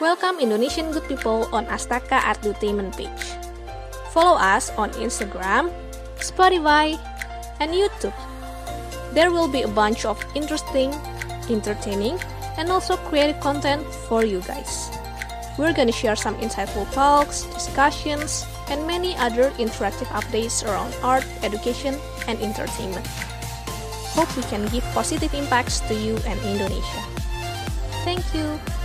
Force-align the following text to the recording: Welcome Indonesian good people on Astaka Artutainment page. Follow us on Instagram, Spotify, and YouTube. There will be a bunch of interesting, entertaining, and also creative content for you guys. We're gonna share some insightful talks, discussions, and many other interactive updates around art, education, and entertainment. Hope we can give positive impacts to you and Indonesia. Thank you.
Welcome 0.00 0.40
Indonesian 0.40 0.96
good 0.96 1.04
people 1.04 1.44
on 1.52 1.68
Astaka 1.68 2.16
Artutainment 2.24 2.96
page. 2.96 3.36
Follow 4.16 4.40
us 4.40 4.72
on 4.80 4.88
Instagram, 4.96 5.68
Spotify, 6.16 6.96
and 7.60 7.76
YouTube. 7.76 8.16
There 9.12 9.28
will 9.28 9.44
be 9.44 9.60
a 9.60 9.68
bunch 9.68 10.08
of 10.08 10.16
interesting, 10.32 10.88
entertaining, 11.52 12.16
and 12.56 12.72
also 12.72 12.96
creative 13.12 13.36
content 13.44 13.84
for 14.08 14.24
you 14.24 14.40
guys. 14.48 14.88
We're 15.60 15.76
gonna 15.76 15.92
share 15.92 16.16
some 16.16 16.40
insightful 16.40 16.88
talks, 16.96 17.44
discussions, 17.52 18.48
and 18.72 18.88
many 18.88 19.12
other 19.20 19.52
interactive 19.60 20.08
updates 20.16 20.64
around 20.64 20.96
art, 21.04 21.28
education, 21.44 22.00
and 22.24 22.40
entertainment. 22.40 23.04
Hope 24.16 24.32
we 24.32 24.40
can 24.48 24.64
give 24.72 24.84
positive 24.96 25.36
impacts 25.36 25.84
to 25.92 25.94
you 25.94 26.16
and 26.24 26.40
Indonesia. 26.40 27.04
Thank 28.04 28.34
you. 28.34 28.81